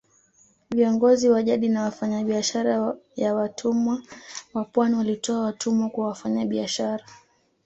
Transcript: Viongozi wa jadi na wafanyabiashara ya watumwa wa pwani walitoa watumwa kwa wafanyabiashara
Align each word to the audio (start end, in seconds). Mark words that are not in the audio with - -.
Viongozi 0.71 1.29
wa 1.29 1.43
jadi 1.43 1.69
na 1.69 1.83
wafanyabiashara 1.83 2.95
ya 3.15 3.35
watumwa 3.35 4.03
wa 4.53 4.65
pwani 4.65 4.95
walitoa 4.95 5.41
watumwa 5.41 5.89
kwa 5.89 6.07
wafanyabiashara 6.07 7.03